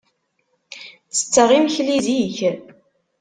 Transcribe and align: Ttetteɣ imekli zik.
Ttetteɣ 1.09 1.49
imekli 1.57 1.97
zik. 2.05 2.37